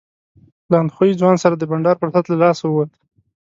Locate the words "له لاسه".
2.27-2.63